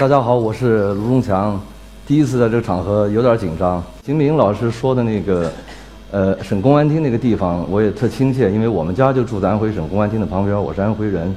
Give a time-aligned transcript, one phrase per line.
[0.00, 1.60] 大家好，我是卢中强。
[2.06, 3.84] 第一次在这个场合有点紧张。
[4.00, 5.52] 金明老师说的那个，
[6.10, 11.36] 呃，省公安厅那个地方，我也特亲切，因为我们家就住在安徽省公安厅的旁边，我是安徽人。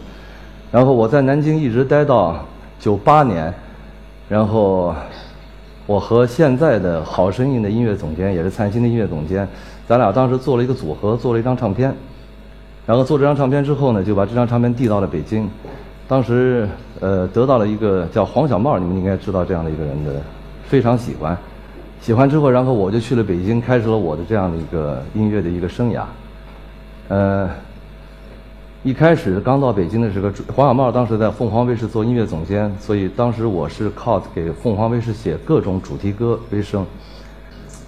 [0.71, 2.39] 然后我在南京一直待到
[2.79, 3.53] 九八年，
[4.29, 4.95] 然后
[5.85, 9.45] 我和现在的好声音的音乐总监，也是灿星的音乐总监，
[9.85, 11.93] 咱俩当时做了一个组合，做了一张唱片。
[12.85, 15.49] 然后做这张唱片之后呢，就把这张唱片递到了北京。
[16.07, 16.67] 当时
[17.03, 20.21] 呃得到了一个叫黄小茂，你们应该知道这样的一个人的，
[20.65, 21.37] 非常喜欢。
[21.99, 26.03] 喜欢之后，然后我就去了北京，开始了我的这样的一个音乐的一个生涯。
[27.09, 27.49] 呃，
[28.83, 36.85] 一开始刚到北京的时候，黄小茂当时在凤凰卫视做音乐总监，所以当时我是靠给凤凰卫视写各种主题歌为生。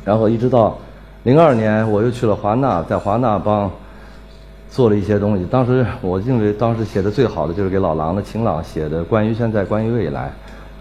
[0.03, 0.77] 然后一直到
[1.23, 3.71] 零二年，我又去了华纳，在华纳帮。
[4.75, 10.29] 做了一些东西，当时我认为当时写的最好的就是给老狼的晴朗写的关于现在关于未来，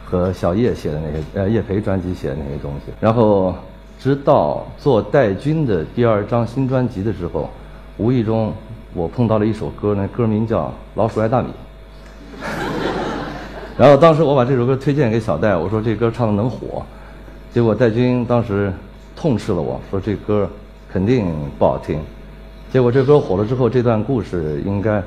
[0.05, 2.93] 和小叶写的那些呃叶培专辑写的那些东西。
[2.99, 3.55] 然后
[4.01, 7.49] 直到做戴军的第二张新专辑的时候，
[7.97, 8.53] 无意中
[8.95, 10.65] 我碰到了一首歌，那歌名叫
[10.97, 11.47] 《老鼠爱大米》。
[13.79, 16.83] 然后当时我把这首歌推荐给小戴，我说这歌唱的能火，
[17.53, 18.73] 结果戴军当时
[19.15, 20.51] 痛斥了我说这歌
[20.93, 22.01] 肯定不好听。
[22.75, 25.01] 结果这歌火了之后，这段故事应该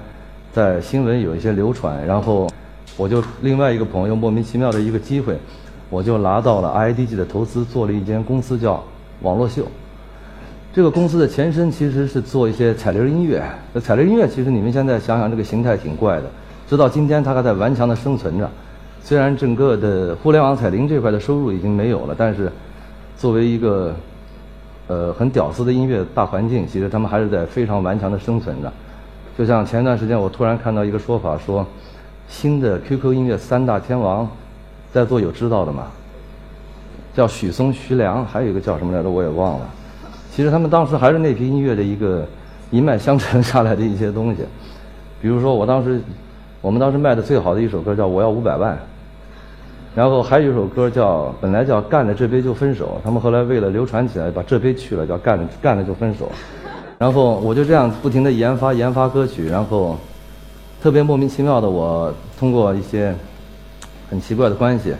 [0.53, 2.07] 在新闻有一些流传。
[2.07, 2.49] 然后
[2.95, 5.37] 我就另外一个朋友莫名其妙的一个机会，
[5.89, 8.81] 我就拿到了 IDG 的投资，做了一间公司叫
[9.21, 9.67] 网络秀。
[10.73, 13.43] 这个公司的前身其实是做一些彩铃音乐。
[13.73, 16.23] 那彩铃音乐其实你们现在想想，这个形态挺怪的。
[16.69, 18.49] 直到今天，它还在顽强的生存着。
[19.03, 22.49] 虽然整个的互联网彩铃这块的收入已经没有了，但是
[23.17, 23.93] 作为一个
[24.87, 28.71] 呃，很屌丝的音乐大环境，其实他们还是在非常顽强的生存着。
[29.37, 31.65] 就像前段时间，我突然看到一个说法，说
[32.27, 34.27] 新的 QQ 音乐三大天王，
[34.91, 35.87] 在座有知道的吗？
[37.13, 39.69] 叫许嵩、徐良，还有一个叫什么来着，我也忘了。
[40.31, 42.25] 其实他们当时还是那批音乐的一个
[42.71, 44.45] 一脉相承下来的一些东西。
[45.21, 45.99] 比如说，我当时
[46.61, 48.73] 我们当时卖的最好的一首歌叫《我要五百万》。
[49.97, 56.31] 然后还有一首歌叫本来叫干了这杯就分手，他们后来为了流传起来，把这杯去了，叫干了干了就分手。
[56.99, 59.97] 然后我就这样不停的研发研发歌曲，然后
[60.83, 63.11] 特别莫名其妙的，我通过一些
[64.07, 64.93] 很奇怪的关系，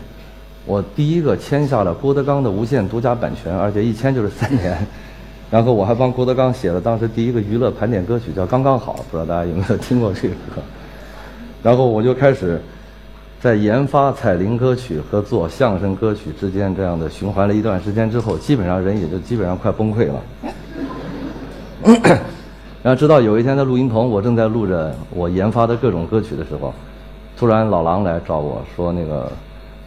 [0.66, 4.76] 我第一个签下了郭德纲的无限独家版权，而且一签就是三年。
[5.48, 10.60] 然后我还帮郭德纲写了当时第一个娱乐盘点歌曲，叫《刚刚好》，不知道大家有没有听过这个歌。
[11.62, 12.60] 然后我就开始。
[13.40, 20.20] 在研发彩铃歌曲和做相声歌曲之间这样的循环了一段时间之后，基本上人也就基本上快崩溃了。
[22.82, 26.74] 然后直到有一天在录音棚，我正在录着我研发的各种歌曲的时候，
[27.36, 29.30] 突然老狼来找我说：“那个，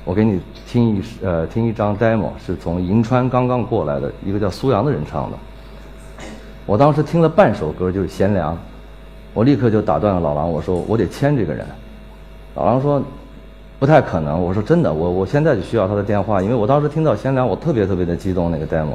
[0.06, 5.38] 我给你听一呃听一张 demo，是从银川刚刚过来的一个叫苏阳的人唱的。”
[6.66, 8.58] 我当时听了半首歌就是贤良，
[9.34, 11.66] 我立刻就打断了老狼，我说：“我得签这个人。”
[12.56, 13.04] 老狼说。
[13.82, 18.94] 不太可能，我说真的，我我现在就需要他的电话，因为我当时听到贤良，我特别特别的激动那个 demo。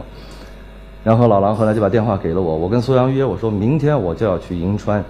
[1.02, 5.04] 然后老狼后来就把电话给了我，我跟苏阳约，我说明天我就要去银川，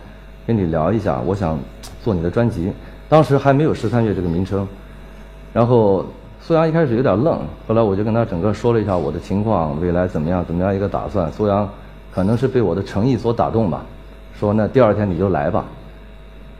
[0.46, 1.58] 跟你聊一下，我想
[2.02, 2.72] 做你的专辑。
[3.06, 4.66] 当时还没有十三月这个名称。
[5.52, 6.06] 然后
[6.40, 7.38] 苏阳一开始有点愣，
[7.68, 11.30] 后来我就跟他整个说了一下我的情况，未来怎么样怎么样一个打算。
[11.32, 11.68] 苏阳
[12.10, 13.84] 可能是被我的诚意所打动吧，
[14.40, 15.66] 说那第二天你就来吧。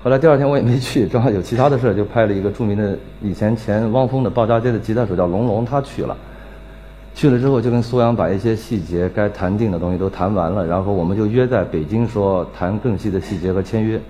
[0.07, 6.17] 后来第二天我也没去，正好有其他的事就派了一个著名的以前前汪峰的鲍家街的吉他手叫龙龙，他去了。
[7.13, 14.01] 去了之后就跟苏阳把一些细节该谈定的东西都谈完了，然后我们就约在北京说谈更细的细节和签约。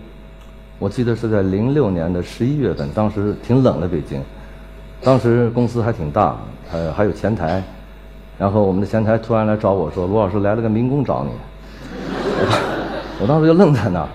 [0.78, 4.20] 我记得是在零六年的十一月份，当时挺冷的北京，
[5.00, 6.36] 当时公司还挺大，
[6.74, 7.62] 呃还有前台，
[8.38, 11.30] 然后我们的前台突然来找我说：“卢老师来了个民工找你。”
[13.18, 14.08] 我当时就愣在那儿。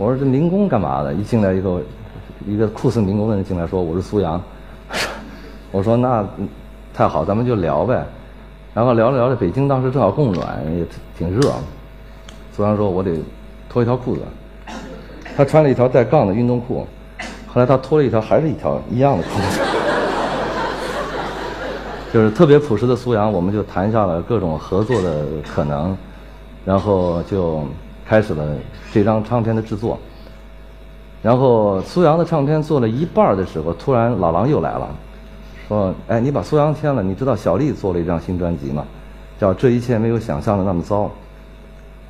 [0.00, 1.12] 我说这民工干嘛的？
[1.12, 1.78] 一进来以后，
[2.46, 4.40] 一个酷似民工的人进来说：“我是苏阳。”
[5.70, 6.26] 我说：“那
[6.94, 8.02] 太好，咱们就聊呗。”
[8.72, 10.86] 然后聊着聊着，北京当时正好供暖，也
[11.18, 11.52] 挺热。
[12.56, 13.14] 苏阳说：“我得
[13.68, 14.22] 脱一条裤子。”
[15.36, 16.86] 他穿了一条带杠的运动裤，
[17.46, 19.60] 后来他脱了一条还是一条一样的裤子。
[22.10, 25.94] 就是特别朴实的苏阳，我们就谈下了各种合作的可能，
[26.64, 27.62] 然后就。
[28.10, 28.44] 开始了
[28.92, 29.96] 这张唱片的制作，
[31.22, 34.88] 然后苏阳的唱片做了一半的时候，突然老狼又来了，
[35.68, 38.84] 说：“哎，你把苏阳签了，你知道小丽做了一张新专辑吗？
[39.38, 41.04] 叫《这一切没有想象的那么糟》。”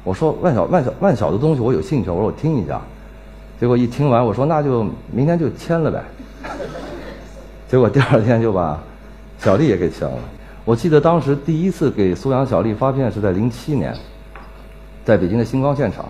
[0.02, 2.80] 我说：“万小万小万小的东西，我有兴趣。”我说：“我听一下。”
[3.60, 6.02] 结果一听完，我说：“那就明天就签了呗。”
[7.68, 8.82] 结果第二天就把
[9.38, 10.16] 小丽也给签了。
[10.64, 13.94] 我记得当时第一次给苏阳、小丽发片是在零七年，
[15.10, 16.04] 在北京的星光现场，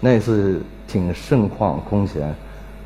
[0.00, 2.34] 那次挺盛况空前，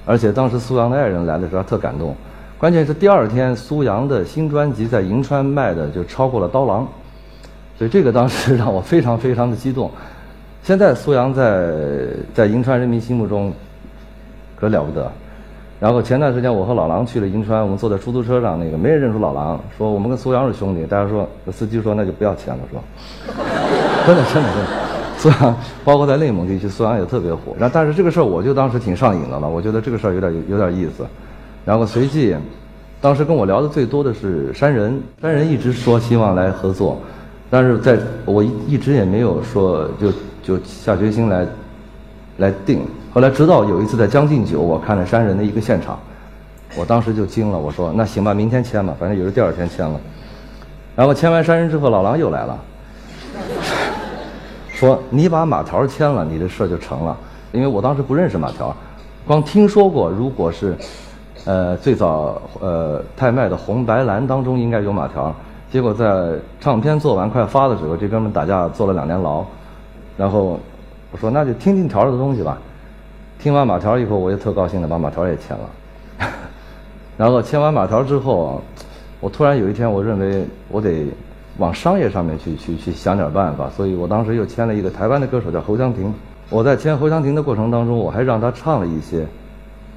[0.04, 2.14] 而且当时苏阳的爱人来的时候特感动。
[2.58, 6.86] 关键是第二天苏阳的新专辑在银川卖的就超过了刀郎，
[7.78, 9.90] 所以这个当时 让我非常非常的激动。
[10.62, 11.72] 现在苏阳在
[12.34, 13.50] 在银川人民心目中
[14.56, 15.10] 可了不得。
[15.80, 20.84] 然后前段时间我和老狼去了银川，我们坐在出租车上，那个没人认出老狼，说我们跟苏阳是兄弟。
[20.84, 22.82] 大家说，司机说那就不要钱了，是吧？
[24.06, 24.68] 真的真的真的，
[25.24, 25.56] 苏阳
[25.86, 27.56] 包括在内蒙地区，苏阳也特别火。
[27.58, 31.06] 然后但是这个事儿我就当时挺上瘾的了，我觉得这个事儿有点有点意思。
[31.64, 32.36] 然后随即，
[33.00, 37.00] 当时跟我聊的最多的是山人，山人一直说希望来合作，
[37.48, 40.12] 但是在我一一直也没有说就
[40.42, 41.46] 就下决心来
[42.36, 42.82] 来定。
[43.10, 45.98] 后来直到有一次在《将进酒》，我看了山人的一个现场，
[46.76, 47.58] 我当时就惊了。
[47.58, 49.98] 我说：“那行吧，明天签吧，反正也是第二天签了。”
[50.94, 52.58] 然后签完山人之后，老狼又来了，
[54.84, 57.16] 说：“你把马条签了，你这事儿就成了。”
[57.52, 58.74] 因为我当时不认识马条，
[59.26, 60.76] 光听说过，如果是
[61.46, 65.34] 呃最早呃泰麦的红白蓝当中应该有马条，
[65.72, 69.42] 结果在唱片做完快发的时候，这哥们打架坐了两年牢。
[70.18, 70.60] 然后
[71.10, 72.58] 我说：“那就听听条的东西吧。”
[73.40, 76.28] 听完马条以后，我也特高兴的把马条也签了。
[77.16, 78.60] 然后签完马条之后，
[79.20, 81.06] 我突然有一天，我认为我得
[81.58, 86.12] 往商业上面去去去想点办法，所以我当时又签了一个台湾的歌手叫侯湘婷。
[86.50, 89.26] 我在签侯湘婷的过程当中，我还让他唱了一些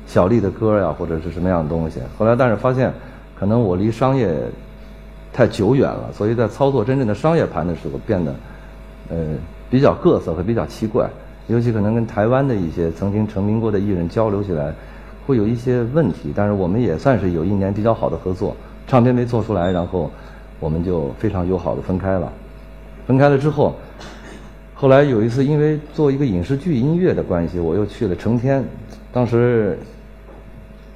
[0.06, 2.00] 小丽的歌呀，或者是什么样的东西。
[2.18, 2.94] 后来但是发现，
[3.38, 4.34] 可能我离商业
[5.34, 8.34] 太久远了，所以在操作真正的商业盘的时候，变得
[9.10, 9.18] 呃
[9.70, 11.10] 比较各色和比较奇怪。
[11.48, 14.74] 尤其可能跟台湾的一些曾经成名过的艺人交流起来，
[15.26, 16.32] 会有一些问题。
[16.36, 18.56] 但是我们也算是有一年比较好的合作，
[18.86, 20.12] 唱片没做出来，然后
[20.60, 22.32] 我们就非常友好的分开了。
[23.06, 23.76] 分开了之后，
[24.74, 28.64] 后来有一次因为做一个影视剧音乐的关系，我又去了成天。
[29.14, 29.80] 当时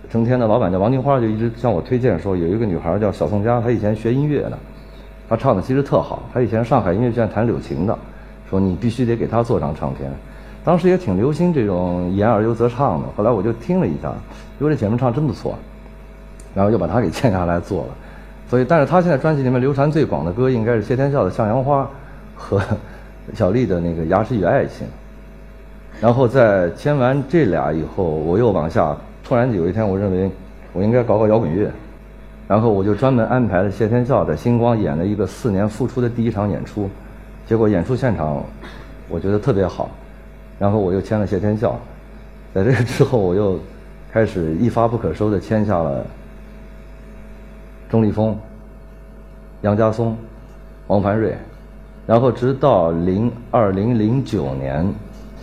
[0.10, 4.60] 成天的老板叫王金花，就一直向我推荐说有一个女孩叫小宋佳，她以前学音乐的，
[5.30, 6.24] 她唱的其实特好。
[6.34, 7.98] 她以前上海音乐剧院弹柳琴的，
[8.50, 10.12] 说你必须得给她做张唱片。
[10.64, 14.14] 当时也挺流行这种言而优则唱的，后来我就听了一下，
[14.60, 15.58] 因为这姐妹唱真不错，
[16.54, 17.88] 然后又把她给签下来做了。
[18.52, 21.84] 所以，但是他现在专辑里面流传最广的歌应该是谢天笑的《向阳花》
[22.36, 22.62] 和
[23.34, 24.86] 小丽的那个《牙齿与爱情》。
[26.02, 28.94] 然后在签完这俩以后，我又往下，
[29.24, 30.30] 突然有一天我认为
[30.74, 31.72] 我应该搞搞摇滚乐，
[32.46, 36.90] 然后我就专门安排了谢天笑在星光演了一个四年复出的第一场演出，
[37.48, 38.44] 结果演出现场
[39.08, 39.90] 我觉得特别好。
[40.60, 41.80] 然后我又签了谢天笑，
[42.54, 43.58] 在这个之后，我又
[44.12, 46.06] 开始一发不可收的签下了
[47.92, 48.38] 钟立风、
[49.64, 50.16] 杨家松、
[50.88, 51.36] 王凡瑞，
[52.08, 54.90] 然后直到零二零零九年，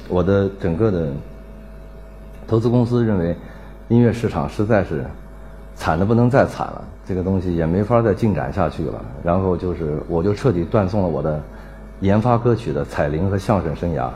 [0.08, 1.08] 我的整个的
[2.46, 3.36] 投资公司认为
[3.88, 5.04] 音乐市场实在是
[5.74, 11.38] 惨的不能再惨了，这个东西也没法再进展下去了，然后就是我就彻底断送了我的
[12.00, 14.08] 研发歌曲的彩铃和相声生涯。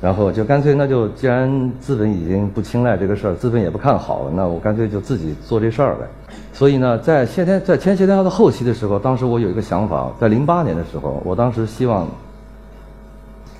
[0.00, 6.06] 然后就干脆，那就既然资本已经不青睐这个事儿，资本也不看好，那我干脆就自己做这事儿呗。
[6.52, 12.06] 所以呢，在谢天在签谢天笑的后期的时候，当时我有一个想法，在零八年的时候，我当时希望，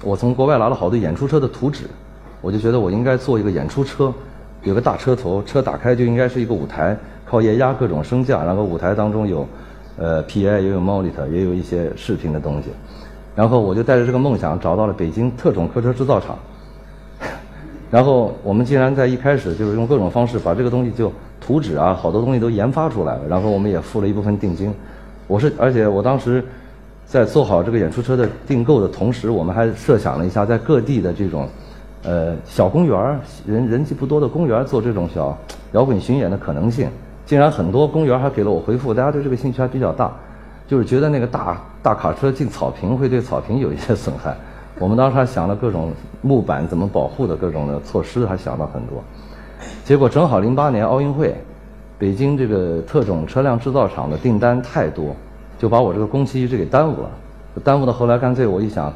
[0.02, 1.86] 我从国外拿了好多演出车的图纸，
[2.40, 4.14] 我就觉得我应该做一个演出车，
[4.62, 9.44] 有个大车头，车打开就应该是一个舞台，靠液压各种升降，然后舞台当中有，
[9.96, 12.68] 呃，PA 也有 monitor，也有一些视频的东西。
[13.38, 16.36] 然后我就带着这个梦想找到了北京特种客车制造厂，
[17.88, 23.20] 然后我们竟然在一开始就是用各种方式把这个东西就图纸啊，好多东西都研发出来了。
[23.28, 24.74] 然后我们也付了一部分定金。
[25.28, 26.44] 我是而且我当时
[27.06, 31.48] 在做好这个演出车的订购的同时，我们还设想了一下在各地的这种
[32.02, 35.38] 呃小公园儿人人气不多的公园做这种小
[35.74, 36.88] 摇滚巡演的可能性。
[37.24, 40.12] 竟然很多公园还给了我回复，大家对这个兴趣还比较大。
[40.68, 44.36] 就是觉得那个大大卡车进草坪会对草坪有一些损害，
[44.78, 49.02] 我们当时还想了各种木板怎么保护的各种的措施，还想了很多。
[49.82, 51.34] 结果正好零八年奥运会，
[51.98, 55.16] 北京这个特种车辆制造厂的订单太多，
[55.58, 57.08] 就把我这个工期一直给耽误了。
[57.64, 58.92] 耽误到后来，干脆我一想，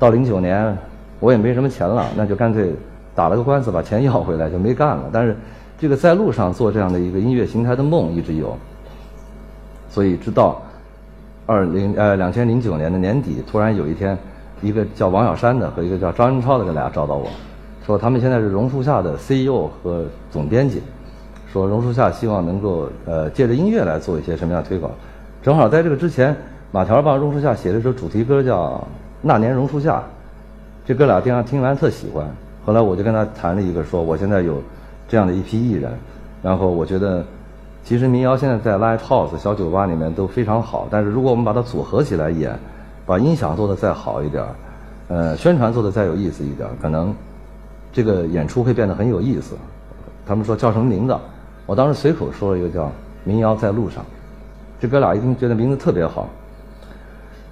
[0.00, 0.76] 到零九年
[1.20, 2.74] 我也没什么钱了，那就干脆
[3.14, 5.04] 打了个官司把钱要回来，就没干了。
[5.12, 5.36] 但是
[5.78, 8.58] 这个在路上做这样的一个音乐形态的梦一直有，
[9.88, 10.60] 所以直到。
[11.46, 14.16] 二零呃两千零九年的年底，突然有一天，
[14.60, 17.26] 一个叫王小山的和一个叫张仁超的，这俩找到我，
[17.84, 20.80] 说他们现在是榕树下的 CEO 和总编辑，
[21.52, 24.90] 说榕树下希望能够呃借着音乐来做一些什么样的推广。
[25.42, 26.34] 正好在这个之前，
[26.70, 28.68] 马条帮榕树下写了一首主题歌叫
[29.20, 29.96] 《那年榕树下》，
[30.86, 32.24] 这哥俩经常听完特喜欢。
[32.64, 34.62] 后来我就跟他谈了一个，说我现在有
[35.08, 35.90] 这样的一批艺人，
[36.40, 37.24] 然后我觉得
[37.84, 42.58] 其实民谣现在在 live house 小酒吧里面都非常好，但是如果我们把它组合起来演，
[43.04, 44.44] 把音响做得再好一点，
[45.08, 47.14] 呃，宣传做得再有意思一点，可能
[47.92, 49.56] 这个演出会变得很有意思。
[50.24, 51.16] 他们说叫什么名字？
[51.66, 52.84] 我当时随口说了一个叫
[53.24, 54.02] 《民谣在路上》。
[54.80, 56.28] 这哥俩一听觉得名字特别好，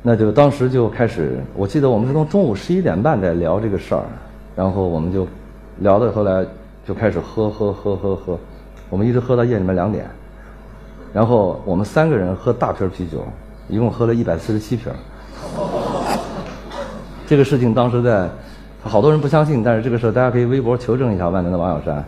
[0.03, 1.41] 那就当时就开始。
[1.55, 4.03] 我记得我们是从中午十一点半在聊这个事儿，
[4.55, 5.27] 然后我们就
[5.79, 6.47] 聊到后来
[6.87, 8.39] 就开始喝喝喝喝喝，
[8.89, 10.09] 我们一直喝到夜里面两点，
[11.12, 13.25] 然后我们三个人喝大瓶啤酒，
[13.69, 14.93] 一共喝了一百四十七瓶。
[17.26, 18.29] 这个事情当时在，
[18.83, 22.05] 好多人不相信，但是这个事儿大家可以微博求证一下万能的王小山。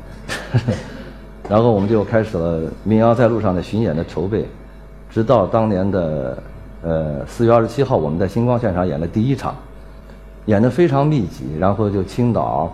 [1.48, 4.46] 然后我们就开始了民谣在路上的巡演的筹备，
[5.10, 6.42] 直到当年的
[6.82, 9.54] 呃四月二十七号，我们在星光现场演的第一场，
[10.46, 12.72] 演的非常密集，然后就青岛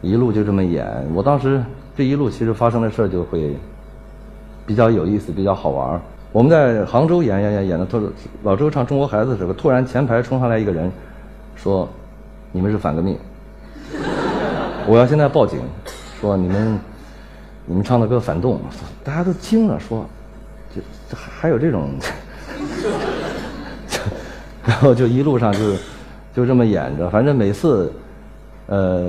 [0.00, 0.86] 一路就这么演。
[1.14, 1.62] 我当时
[1.96, 3.56] 这一路其实发生的事儿就会
[4.70, 6.00] 比较有意思，比较好玩儿。
[6.30, 8.00] 我们在杭州演演演演的，特
[8.44, 10.88] 老周唱《中国孩子》的时候，突然前排冲上来一个人，
[11.56, 11.88] 说
[12.54, 13.18] ：“你们是反革命，
[14.86, 15.58] 我要现在报警，
[16.20, 16.78] 说你们
[17.66, 18.60] 你们唱的歌反动。”
[19.02, 20.06] 大家都惊了，说
[20.72, 21.90] ：“这这还有这种？
[24.64, 25.58] ”然后就一路上就
[26.32, 27.92] 就这么演着，反正每次
[28.68, 29.08] 呃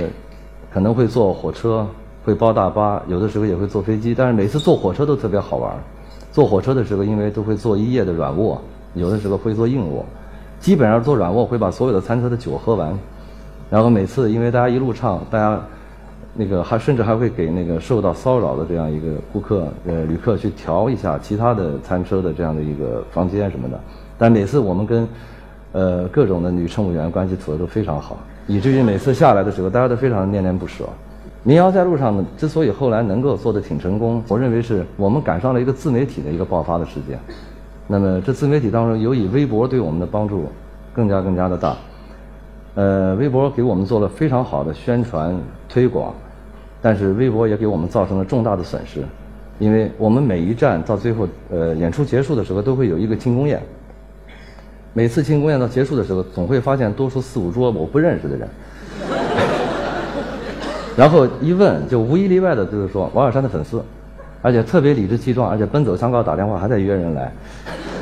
[0.73, 1.85] 可能会坐火车，
[2.23, 5.73] 会包大巴，有的时候也会坐飞机，但是每次坐火车都特别好玩。
[6.31, 8.61] 坐火车的时候，因为都会坐一夜的软卧，
[8.93, 10.05] 有的时候会坐硬卧，
[10.59, 12.97] 基本上坐软卧会把所有的餐车的酒喝完，
[13.69, 15.59] 然后每次因为大家一路唱，大家
[16.33, 23.77] 那个还甚至还会给那个受到骚扰的这样一个顾客呃旅客去调一下其他的餐车的这样的一个房间什么的，
[24.17, 25.05] 但每次我们跟
[25.73, 30.85] 呃各种的女乘务员关系处的都非常好，以至于每次下来的时候，大家都非常恋恋不舍。
[31.43, 37.19] 民谣在路上呢，之所以后来能够做得挺成功，我认为是我们赶上了一个自媒体的一个爆发的时间。
[37.87, 40.45] 那么这自媒体当中，尤以微博对我们的帮助
[40.93, 41.75] 更加更加的大。
[42.75, 45.35] 呃，微博给我们做了非常好的宣传
[45.67, 46.13] 推广，
[46.79, 49.03] 但是微博也给我们造成了重大的损失，
[49.57, 53.59] 因为我们每一站到最后，呃，演出结束的时候都会有一个庆功宴。
[54.93, 58.47] 每次庆功宴到结束的时候，总会发现多出四五桌我不认识的人。
[60.97, 63.81] 然后一问，就无一例外的就是说王小山的粉丝，
[64.41, 67.31] 而且特别理直气壮，而且奔走相告打电话还在约人来。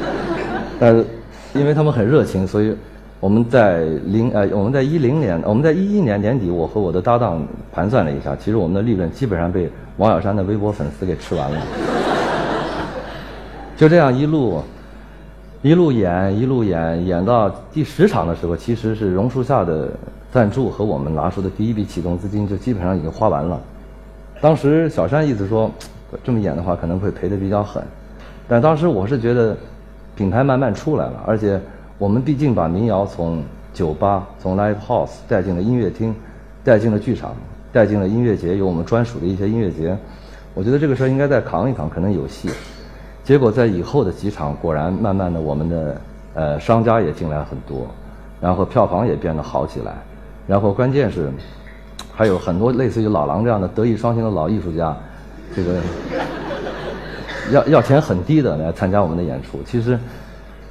[0.82, 1.06] 呃，
[1.54, 2.76] 因为他们很热情，所以
[3.20, 11.62] 我们在零呃我们在一零年我们在一一年年底，我和我的搭档盘算了一下，其实我们的利润基本上被王小山的微博粉丝给吃完了。
[13.78, 14.64] 就这样一路
[15.62, 19.90] 一路演一路演演到第十场的时候，其实是榕树下的。
[20.32, 23.60] 赞助和我们拿出的第一笔启动资金就基本上已经花完了。
[24.42, 25.70] 当时小山意思说，
[26.24, 27.84] 这么演的话可能会赔的比较狠。
[28.48, 29.58] 但当时我是觉得，
[30.16, 31.60] 品牌慢慢出来了，而且
[31.98, 33.44] 我们毕竟把民谣从
[33.74, 36.16] 酒吧、从 live house 带进了音乐厅，
[36.64, 37.36] 带进了剧场，
[37.72, 39.98] 带进了音乐节，有我们专属的一些音乐节。
[40.54, 42.50] 我觉得这个事儿应该再扛一扛，可能有戏。
[43.24, 46.02] 结果在以后的几场，果然慢慢的我们的
[46.34, 47.86] 呃商家也进来很多，
[48.42, 49.94] 然后票房也变得好起来。
[50.50, 51.32] 然后关键是，
[52.12, 54.98] 还有很多类似于老狼这样的德艺双馨的老艺术家，
[55.56, 55.76] 这个
[57.52, 59.60] 要要钱很低的来参加我们的演出。
[59.64, 60.00] 其实，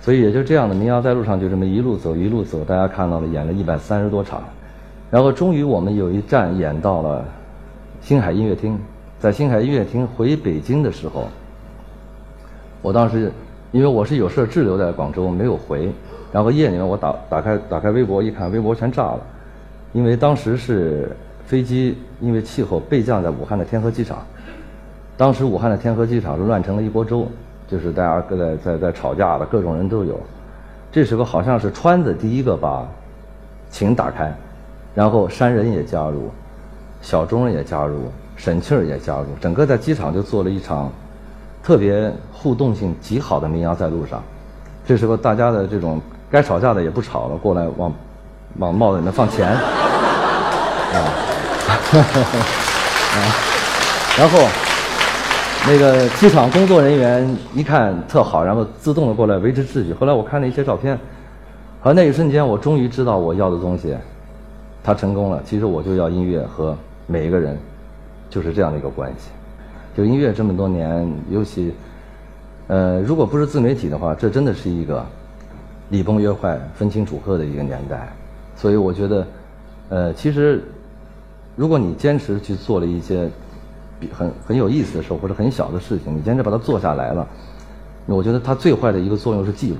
[0.00, 4.42] 所以也就这样的民谣在路上就这么一路走一路走，大家看到了演了一百三十多场，
[5.12, 7.24] 然后终于我们有一站演到了
[8.02, 8.76] 星海音乐厅。
[9.20, 11.28] 在星海音乐厅回北京的时候，
[12.82, 13.30] 我当时
[13.70, 15.88] 因为我是有事滞留在广州没有回，
[16.32, 19.20] 然后夜里面我打打开打开微博一看，微博全炸了。
[19.98, 21.10] 因为当时是
[21.44, 24.24] 飞机，因为气候备降在武汉的天河机场。
[25.16, 27.26] 当时武汉的天河机场是乱成了一锅粥，
[27.66, 30.20] 就是大家在在在吵架的，各种人都有。
[30.92, 32.86] 这时候好像是川子第一个把
[33.70, 34.32] 琴打开，
[34.94, 36.30] 然后山人也加入，
[37.02, 38.02] 小钟也加入，
[38.36, 40.92] 沈庆也加入，整个在机场就做了一场
[41.60, 44.22] 特别互动性极好的民谣在路上。
[44.86, 46.00] 这时候大家的这种
[46.30, 47.92] 该吵架的也不吵了，过来往。
[48.58, 49.60] 往帽子里面放钱，啊，
[53.14, 53.18] 啊，
[54.18, 54.38] 然后
[55.66, 59.94] 那个机场工作人员一看特好，然后自动的过来维持秩序。
[59.94, 60.98] 后来我看了一些照片，
[61.80, 63.96] 和那一瞬间，我终于知道我要的东西，
[64.82, 65.40] 他成功了。
[65.44, 67.56] 其实我就要音乐和每一个人，
[68.28, 69.28] 就是这样的一个关系。
[69.96, 71.72] 就音乐这么多年，尤其，
[72.66, 75.04] 呃，如果不是自媒体的话，这真的是一个
[75.90, 78.08] 礼崩乐坏、分清主客的一个年代。
[78.58, 79.26] 所以我觉得，
[79.88, 80.62] 呃，其实
[81.54, 83.30] 如果你坚持去做了一些
[84.12, 87.26] 很很有意思的事或者很小的事情，你坚持把它做下来了，
[88.06, 89.76] 我觉得它最坏的一个作用是记录。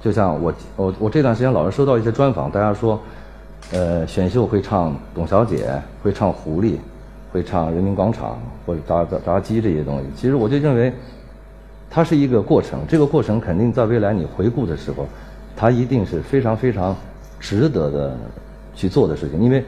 [0.00, 2.98] 就像我我我这段时间老是收到一些专访，大家说，
[3.72, 5.70] 呃，选秀会唱董小姐，
[6.02, 6.76] 会唱狐狸，
[7.32, 10.06] 会唱人民广场或者炸炸炸鸡这些东西。
[10.16, 10.92] 其实我就认为，
[11.90, 15.06] 它是一个过程，这个过程肯定在未来你回顾的时候，
[15.54, 16.96] 它一定是非常非常
[17.40, 18.16] 值得的
[18.74, 19.40] 去做的事情。
[19.40, 19.64] 因为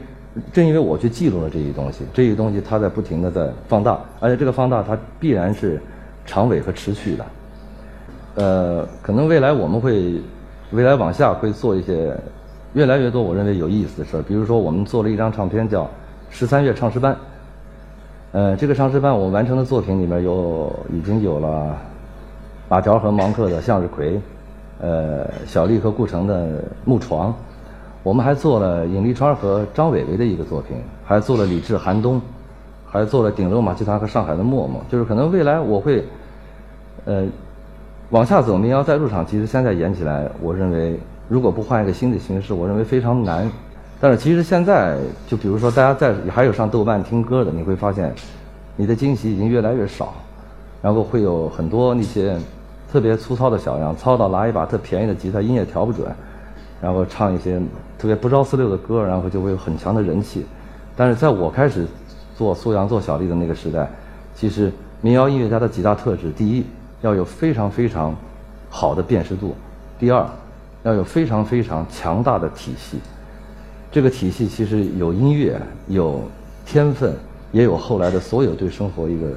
[0.53, 5.81] 正因为我去记录了这些东西，这些东西它在不停的在放大，而且这个放大它必然是
[6.25, 7.25] 长尾和持续的。
[8.35, 10.21] 呃，可能未来我们会，
[10.71, 12.15] 未来往下会做一些
[12.73, 14.23] 越来越多我认为有意思的事儿。
[14.23, 15.83] 比如说，我们做了一张唱片叫
[16.31, 17.13] 《十三月唱诗班》。
[18.31, 21.77] 呃，这个唱诗班我们完成的作品里面有已经有了
[22.67, 24.15] 马条和芒克的《向日葵》，
[24.81, 26.47] 呃，小丽和顾城的
[26.83, 27.29] 《木床》，
[28.03, 32.21] 我们还做了尹立川和张伟伟的一个作品，还做了李志、寒冬，
[32.85, 34.83] 还做了顶楼马戏团和上海的默默。
[34.89, 36.03] 就是可能未来我会，
[37.05, 37.25] 呃。
[38.09, 43.49] 往下走，民谣在路上，其实现在演起来，我认为如果不换一个新的形式，我认为非常难。
[43.99, 48.13] 但是其实现在，就比如说大家在还有上豆瓣听歌的，你会发现，
[48.75, 50.13] 你的惊喜已经越来越少，
[50.79, 52.37] 然后会有很多那些
[52.91, 56.05] 特别粗糙的小样，糙到拿一把特便宜的吉他，音也调不准，
[56.83, 57.57] 然后唱一些
[57.97, 60.45] 特别不着四六的歌，然后就会有很强的人气。
[60.95, 61.87] 但是在我开始
[62.35, 63.89] 做苏阳、做小丽的那个时代，
[64.35, 66.63] 其实民谣音乐家的几大特质，第一。
[67.03, 68.15] 要有非常非常
[68.69, 69.53] 好的辨识度，
[69.99, 70.25] 第二，
[70.83, 72.97] 要有非常非常强大的体系。
[73.91, 76.21] 这个体系其实有音乐，有
[76.65, 77.13] 天分，
[77.51, 79.27] 也有后来的所有对生活一个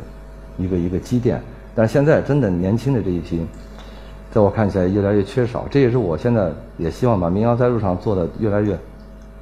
[0.59, 1.43] 一个一个积淀。
[1.75, 3.45] 但是现在真的年轻的这一批，
[4.31, 5.65] 在我看起来越来越缺少。
[5.71, 8.79] 这也是我现在也希望把民谣在路上做的越来越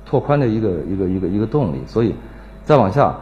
[0.07, 1.81] 拓宽的一个一个一个一个动力。
[1.87, 2.15] 所以
[2.65, 3.15] 再往下，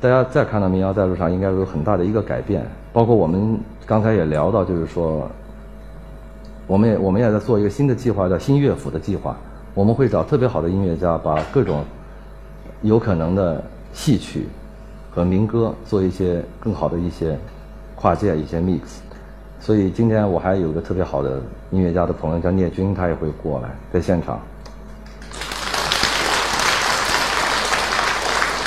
[0.00, 2.64] 大家再看到民谣在路上，应该有很大的一个改变。
[2.92, 5.28] 包括我们刚才也聊到，就是说，
[6.66, 9.36] 我们也我们也在做一个新的计划，叫新乐府的计划。
[9.74, 11.82] 我们会找特别好的音乐家，把各种
[12.82, 14.46] 有可能的戏曲
[15.10, 17.38] 和民歌做一些更好的一些
[17.96, 18.80] 跨界一些 mix。
[19.62, 24.40] 所以今天我还有个特别好的音乐家的朋友叫聂军，他也会过来在现场。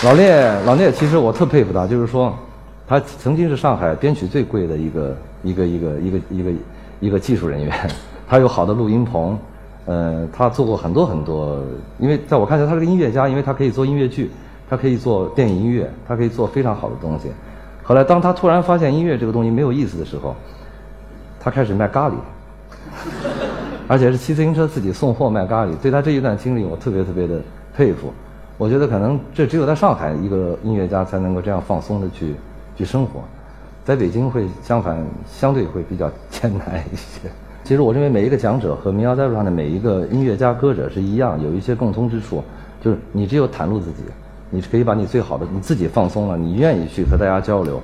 [0.05, 2.33] 老聂，老聂，其实我特佩服他，就是说。
[2.87, 6.51] 他曾经是上海编曲最贵的一个一个一个一个一个
[6.99, 7.73] 一个技术人员，
[8.29, 9.35] 他有好的录音棚，
[9.85, 11.59] 呃，他做过很多很多。
[11.97, 14.29] 因为在我看来，他是个音乐家，因为他可以做音乐剧，
[14.69, 17.31] 他可以做电影音乐，他可以做非常好的东西。
[17.81, 20.35] 后来，当他突然发现音乐这个东西没有意思的时候，
[21.45, 22.13] 他开始卖咖喱，
[23.87, 25.73] 而且是骑自行车自己送货卖咖喱。
[25.77, 27.39] 对他这一段经历，我特别特别的
[27.73, 28.11] 佩服。
[28.57, 32.35] 我觉得可能这只有在上海一个音乐家才能够这样放松的去。
[32.77, 33.21] 去生活，
[33.85, 37.29] 在北京会相反，相对会比较艰难一些。
[37.63, 42.43] 其实我认为每一个讲者和民谣在路上的每一个音乐家、歌者是一样，有一些共通之处，
[42.81, 44.03] 就是你只有袒露自己，
[44.49, 47.81] 你是可以把你最好的你自己放松了，你愿意去和大家交流，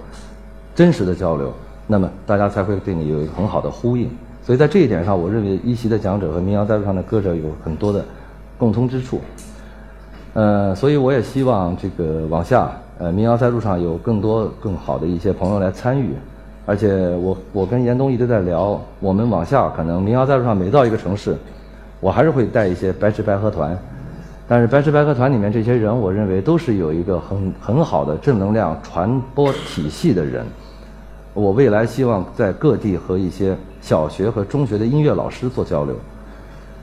[0.76, 1.54] 真实的交流，
[1.91, 4.10] 那么大家才会对你有一个很好的呼应。
[4.41, 8.06] 所以在这一点上，我认为一席的讲者和民谣在路上的歌者有很多的
[8.58, 9.19] 共通之处。
[10.34, 12.71] 呃，所以我也希望这个往下。
[12.97, 16.13] 呃，民谣在路上有更多更好的一些朋友来参与，
[16.65, 21.36] 而且我我跟严冬一直在聊，我们往下可能民谣在路上每到一个城市，
[21.99, 23.77] 我还是会带一些白吃白喝团，
[24.47, 30.45] 但是白吃白喝团里面这些人，我认为都是有一个很很好的正能量传播体系的人，
[31.34, 35.96] 我未来希望在各地和一些小学和中学的音乐老师做交流，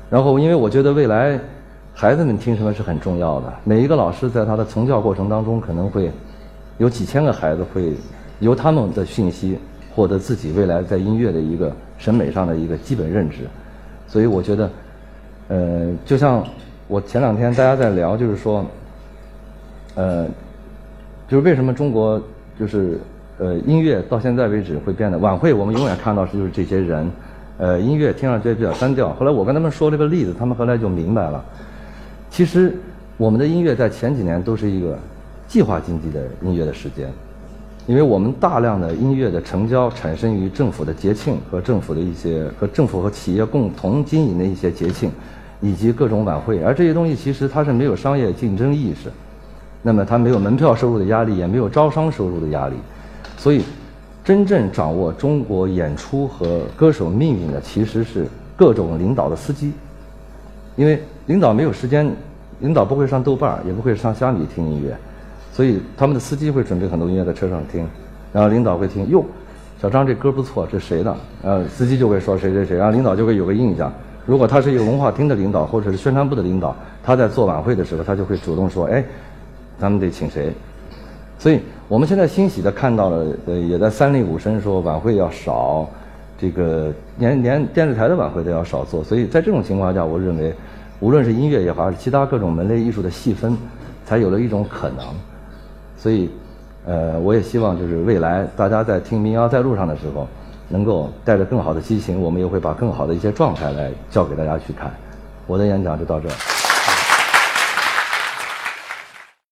[0.08, 1.38] 然后因为我觉得未来。
[2.00, 3.52] 孩子们听什么是很重要的。
[3.64, 6.08] 每一个老师在他的从教过程当中，可能会
[6.76, 7.92] 有几千个孩子会
[8.38, 9.58] 由他们的讯息
[9.92, 13.38] 获得自己未来在音乐的一个审美上的一个基本认知。
[14.06, 14.70] 所以我觉得，
[15.48, 16.46] 呃，就像
[16.86, 18.64] 我前两天大家在聊，就是说，
[19.96, 20.24] 呃，
[21.26, 22.22] 就是为什么中国
[22.56, 23.00] 就是
[23.38, 27.10] 呃音乐到现在为止会变得晚会，我们永远看到是就是这些人，
[27.56, 29.12] 呃，音乐听上去比较单调。
[29.14, 31.44] 后来我跟他们说这个例子，他们后来就明白了。
[32.30, 32.76] 其实，
[33.16, 34.98] 我们的音乐在前几年都是一个
[35.46, 37.08] 计划经济的音乐的时间，
[37.86, 45.10] 因为我们大量的音乐的成交产生于政府的节庆和政府的一些和政府和企业共同经营的一些节庆，
[45.60, 49.10] 以及各种晚会，而这些东西其实它是没有商业竞争意识，
[49.82, 52.74] 那么它没有门票收入的压力，也没有招商收入的压力，
[53.38, 53.62] 所以
[54.24, 59.72] 真正掌握中国演出和歌手命运的，其实是各种领导的司机，
[60.76, 62.12] 因为领导没有时间，
[62.60, 64.94] 领导不会上豆瓣儿也不会上虾米听音乐，
[65.52, 67.86] 所以他们的司机会准备很多音乐在车上听，
[68.32, 69.24] 然后领导会听，哟，
[69.80, 71.16] 小张这歌不错，这谁的？
[71.42, 73.90] 呃，司机就会说谁谁谁，然后领导就会有个印象。
[74.26, 79.02] 如果他是一个文化厅的领导或者是宣传部的领导，他在做晚会的时候，他就会主动说：“哎，
[79.78, 80.52] 咱们得请谁？”
[81.38, 85.88] 所以我们现在欣喜的看到了，呃，也在三令五申说晚会要少，
[86.38, 89.04] 这个连连电视台的晚会都要少做。
[89.04, 90.52] 所以在这种情况下，我认为，
[91.00, 93.56] 无论是音乐也好，还是其他各种门类艺术的细分，
[94.04, 95.06] 才有了一种可能。
[95.96, 96.28] 所以，
[96.84, 100.26] 呃，我也希望就是未来大家在听民谣在路上的时候。
[100.70, 104.92] 能够带着更好的激情，我们也会把更好的一些状态来教给大家去看。
[105.46, 106.57] 我的演讲就到这儿。